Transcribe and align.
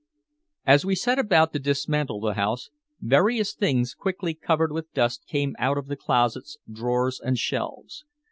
As 0.65 0.83
we 0.83 0.95
set 0.95 1.19
about 1.19 1.53
to 1.53 1.59
dismantle 1.59 2.21
the 2.21 2.33
house, 2.33 2.71
various 2.99 3.53
things 3.53 3.95
thickly 4.03 4.33
covered 4.33 4.71
with 4.71 4.91
dust 4.95 5.27
came 5.27 5.55
out 5.59 5.77
of 5.77 5.95
closets, 5.99 6.57
drawers 6.67 7.19
and 7.23 7.37
shelves. 7.37 8.03